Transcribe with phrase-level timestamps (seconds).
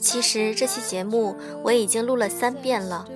[0.00, 3.06] 其实这期节目我已经录了三遍了，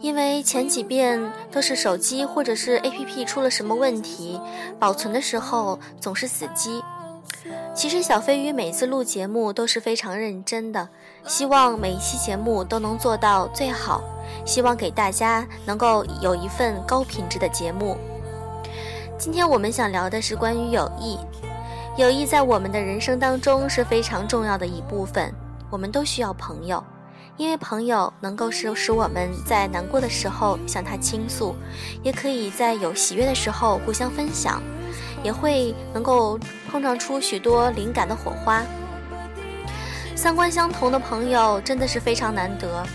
[0.00, 4.40] 因为前几遍都是手机或者是 APP 出了什么问题，
[4.78, 6.80] 保存的时候总是死机。
[7.74, 10.88] 其实小飞鱼每次录节目都是非常认真的，
[11.26, 14.00] 希望每一期节目都能做到最好，
[14.44, 17.96] 希望给大家能够有一份高品质的节目。
[19.18, 21.18] 今天我们想聊的是关于友谊，
[21.96, 25.32] 友谊在我们的人生当中是非常重要的一部分，
[25.70, 26.84] 我们都需要朋友，
[27.38, 31.56] 因为朋友能够使使我们在难过的时候向他倾诉，
[32.02, 34.62] 也可以在有喜悦的时候互相分享。
[35.22, 36.38] 也会能够
[36.70, 38.62] 碰撞出许多灵感的火花。
[40.14, 42.86] 三观相同的朋友真的是非常难得，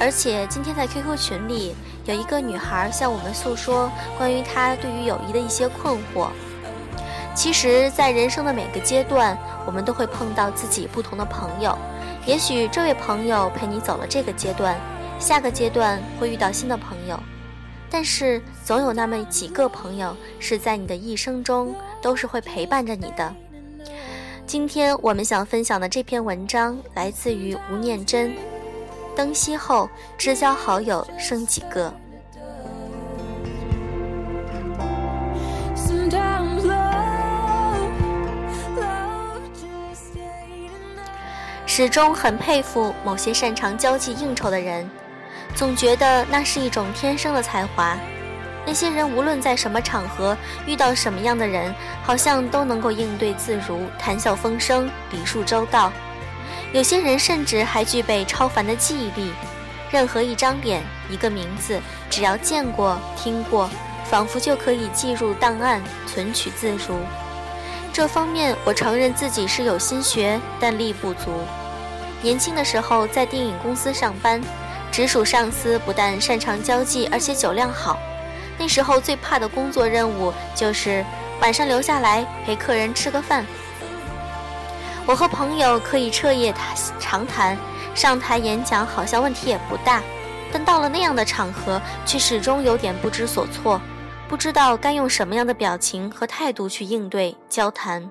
[0.00, 1.74] 而且今天在 QQ 群里
[2.06, 6.28] 有一个女孩向我们诉说关于她对于友谊的一些困惑。
[7.34, 11.76] 其实，在人生的每个阶段，我们都会碰到自己不同的朋友。
[12.24, 14.78] 也许这位朋友陪你走了这个阶段，
[15.18, 17.18] 下个阶段会遇到新的朋友。
[17.90, 23.34] 但是总有那么几个朋友是在你的一生中都是会陪伴着你的。
[24.46, 28.34] 今天我们想分享的这篇文章来自于吴念真。
[29.14, 31.92] 灯熄后，知交好友剩几个？
[41.76, 44.88] 始终很佩服某些擅长交际应酬的人。
[45.56, 47.98] 总觉得那是一种天生的才华。
[48.64, 50.36] 那些人无论在什么场合
[50.68, 55.92] 遇到什么样的人，好像都能够应对自如，谈笑风生，礼数周到。
[56.72, 59.32] 有些人甚至还具备超凡的记忆力，
[59.90, 60.80] 任何一张脸、
[61.10, 63.68] 一个名字，只要见过、听过，
[64.04, 67.00] 仿佛就可以记入档案，存取自如。
[67.92, 71.40] 这方面，我承认自己是有心学，但力不足。
[72.24, 74.42] 年轻的时候在电影公司上班。
[74.90, 77.98] 直属上司不但擅长交际，而且酒量好。
[78.56, 81.04] 那时候最怕的工作任务就是
[81.40, 83.44] 晚上留下来陪客人吃个饭。
[85.04, 86.54] 我和朋友可以彻夜
[87.00, 87.58] 长谈，
[87.92, 90.00] 上台演讲好像问题也不大，
[90.52, 93.80] 但到了那样的场合，却始终有点不知所措，
[94.28, 98.08] 不知道该用什么样的表情和态度去应对交谈。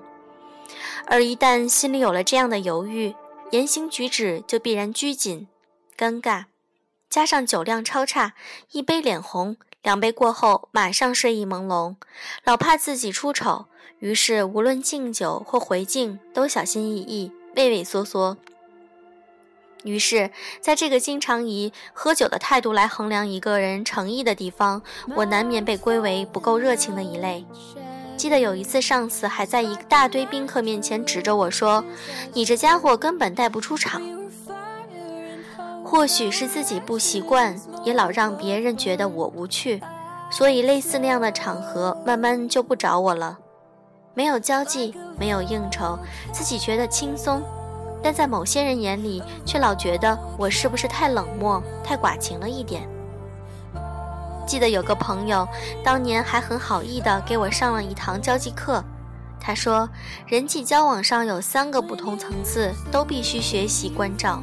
[1.06, 3.14] 而一旦心里有了这样的犹豫，
[3.54, 5.46] 言行举止就必然拘谨、
[5.96, 6.46] 尴尬。
[7.08, 8.34] 加上酒量超差，
[8.72, 11.94] 一杯脸红，两杯过后马上睡意朦胧，
[12.42, 13.66] 老怕自己出丑，
[14.00, 18.36] 于是无论敬酒或回敬都小心翼翼、畏畏缩缩。
[19.84, 24.82] 于是，在这个经常以喝酒的态度来衡量一个人诚意的地方，
[25.14, 27.46] 我难免被归为不够热情的一类。
[28.16, 31.84] 记得有一次，上司还在一大堆宾客面前指着我说
[32.32, 34.00] ：“你这家伙根本带不出场。”
[35.84, 37.54] 或许是自己不习惯，
[37.84, 39.80] 也老让别人觉得我无趣，
[40.30, 43.38] 所以类似那样的场合，慢慢就不找我了。
[44.14, 45.98] 没有交际，没有应酬，
[46.32, 47.42] 自己觉得轻松，
[48.02, 52.88] 但在某些人眼里，却老觉得我是不是太冷漠、太寡情了一点。
[54.46, 55.46] 记得有个朋友，
[55.82, 58.82] 当年还很好意的给我上了一堂交际课，
[59.40, 59.88] 他说，
[60.26, 64.42] 人际交往上有三个不同层次，都必须学习关照。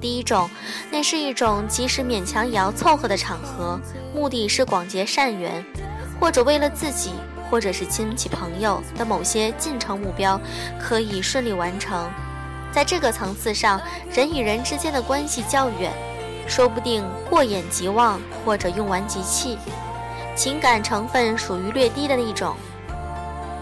[0.00, 0.48] 第一种，
[0.90, 3.78] 那是一种即使勉强也要凑合的场合，
[4.14, 5.64] 目的是广结善缘，
[6.18, 7.10] 或者为了自己
[7.50, 10.40] 或者是亲戚朋友的某些进程目标
[10.80, 12.10] 可以顺利完成。
[12.72, 13.80] 在这个层次上，
[14.12, 15.92] 人与人之间的关系较远，
[16.46, 19.58] 说不定过眼即忘或者用完即弃，
[20.34, 22.54] 情感成分属于略低的一种。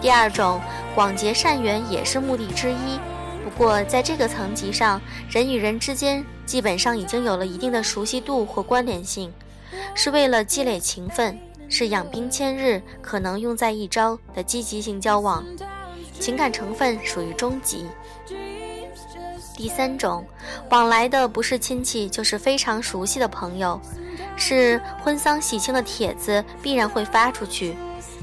[0.01, 0.61] 第二种，
[0.95, 2.99] 广结善缘也是目的之一。
[3.43, 9.31] 不过，在这个层级上，人与人之间基本上已经有了一定的熟悉度或关联性，
[9.93, 11.37] 是为了积累情分，
[11.69, 15.43] 是养兵千日可能用在一朝的积极性交往，
[16.19, 17.85] 情感成分属于中级。
[19.59, 20.25] 第三种，
[20.69, 23.77] 往来的不是亲戚，就是非常熟悉的朋友，
[24.37, 27.75] 是婚丧喜庆的帖子必然会发出去，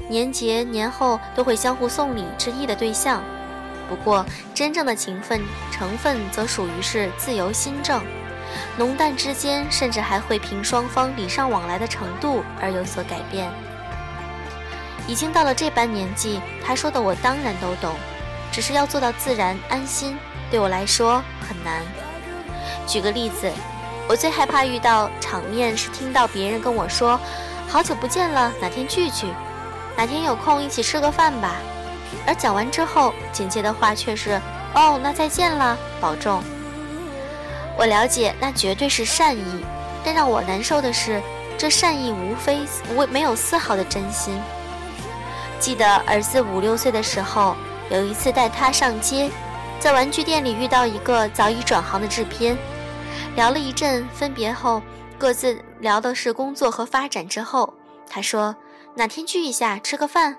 [0.09, 3.21] 年节年后都会相互送礼致意的对象。
[3.87, 4.25] 不过，
[4.55, 5.39] 真正的情分
[5.71, 8.01] 成分则属于是自由心证，
[8.75, 13.47] 浓淡之间甚至还会凭双方礼尚往来的程度而有所改变。
[15.07, 17.93] 已经到了这般年纪，他说的我当然都懂，
[18.57, 20.17] 只是要做到自然安心，
[20.49, 21.83] 对我来说很难。
[22.87, 23.47] 举个例子，
[24.09, 27.19] 我最害怕遇到场面是听到别人跟我说
[27.69, 29.27] ：“好久不见了，哪天聚聚？
[29.95, 31.57] 哪天有空一起吃个饭吧？”
[32.25, 34.41] 而讲完之后，紧接的话却是
[34.73, 36.41] ：“哦，那再见了，保重。”
[37.77, 39.63] 我了解，那绝对是善意，
[40.03, 41.21] 但让我难受的是，
[41.59, 42.61] 这善意无非
[42.95, 44.35] 无没有丝毫的真心。
[45.59, 47.55] 记得儿子五六岁的时候，
[47.89, 49.29] 有一次带他上街，
[49.79, 52.57] 在玩具店里遇到一个早已转行的制片，
[53.35, 54.81] 聊了一阵，分别后
[55.17, 57.27] 各自聊的是工作和发展。
[57.27, 57.73] 之后
[58.09, 58.55] 他说
[58.95, 60.37] ：“哪天聚一下吃个饭。”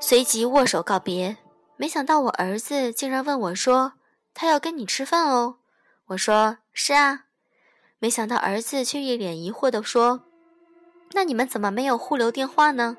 [0.00, 1.36] 随即握手告别。
[1.76, 3.94] 没想到我儿子竟然问我说
[4.34, 5.56] ：“他要跟你吃饭哦？”
[6.08, 7.24] 我说：“是啊。”
[7.98, 10.22] 没想到儿子却一脸疑惑地说
[11.14, 12.96] ：“那你们怎么没有互留电话呢？”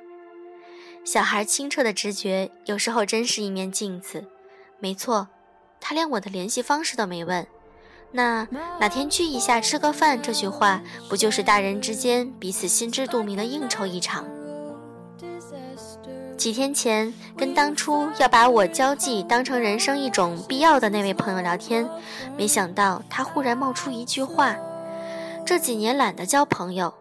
[1.11, 4.23] 小孩清澈的直觉有时候真是一面镜子。
[4.77, 5.27] 没错，
[5.81, 7.47] 他连我的联系方式都没问。
[8.11, 8.47] 那
[8.79, 10.79] 哪天聚一下吃个饭，这句话
[11.09, 14.23] 不就是大人之间彼此心知肚明的应酬一场？
[16.37, 21.89] 几天前跟当初要把我交际当成人生一种必要的那位朋友聊天，
[22.37, 24.55] 没想到他忽然冒出一句话
[25.43, 26.93] ：“这几年懒得交朋友，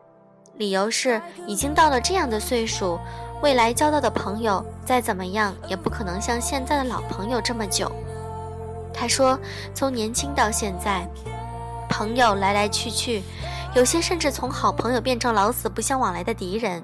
[0.56, 2.98] 理由是已经到了这样的岁数。”
[3.40, 7.90] 未来交到的朋友再怎么样，也不可能像现在的老朋友这么久。
[8.92, 9.38] 他说，
[9.72, 11.08] 从年轻到现在，
[11.88, 13.22] 朋友来来去去，
[13.76, 16.82] 有些甚至从好朋友变成老死不相往来的敌人，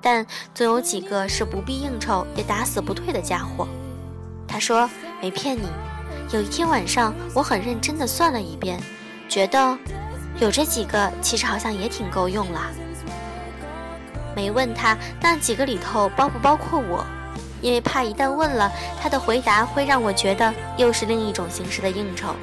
[0.00, 3.68] 但总有几个是不必应酬也打死不退的家伙。
[4.48, 4.88] 他说，
[5.20, 5.68] 没骗你。
[6.32, 8.80] 有一天晚上，我很认真的算了一遍，
[9.28, 9.76] 觉得
[10.38, 12.60] 有这几个其实好像也挺够用了。
[14.42, 17.06] 没问他那几个里头包不包括我，
[17.60, 18.68] 因为怕一旦问了，
[19.00, 22.34] 他的回答会让我觉得又是另一种形式的应酬。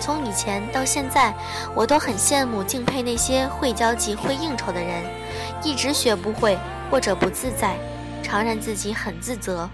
[0.00, 1.32] 从以前到现在，
[1.76, 5.04] 我都很羡慕敬佩那些会交际、会应酬的人，
[5.62, 6.58] 一直学不会
[6.90, 7.76] 或者不自在，
[8.20, 9.70] 常让自己很自责。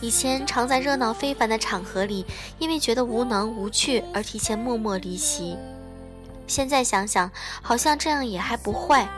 [0.00, 2.24] 以前常在热闹非凡的场合里，
[2.60, 5.56] 因为觉得无能无趣而提前默默离席。
[6.46, 7.28] 现在想想，
[7.60, 9.08] 好像这样也还不坏。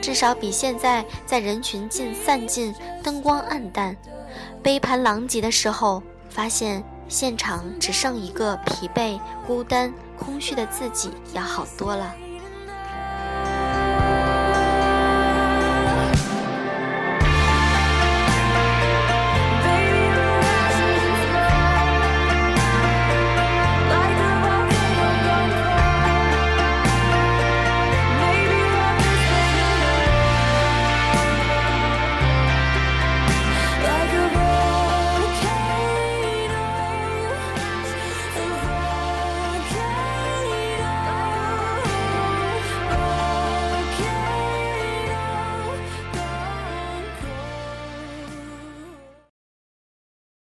[0.00, 3.96] 至少比现在在人群尽散尽、灯光暗淡、
[4.62, 12.14] 杯盘狼藉的时候，发现现场只剩一个疲惫、孤单、空虚的自己要好多了。